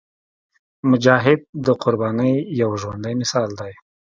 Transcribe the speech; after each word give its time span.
مجاهد 0.89 1.39
د 1.65 1.67
قربانۍ 1.83 2.33
یو 2.61 2.71
ژوندی 2.81 3.13
مثال 3.21 3.49
دی. 3.59 3.73